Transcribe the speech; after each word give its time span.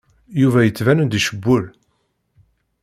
Yuba 0.41 0.61
yettban-d 0.65 1.11
icewwel. 1.19 1.65